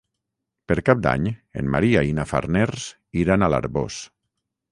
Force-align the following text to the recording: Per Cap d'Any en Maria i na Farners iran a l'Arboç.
Per 0.69 0.77
Cap 0.87 1.03
d'Any 1.07 1.27
en 1.61 1.69
Maria 1.75 2.01
i 2.11 2.15
na 2.21 2.25
Farners 2.31 2.87
iran 3.25 3.45
a 3.49 3.53
l'Arboç. 3.55 4.01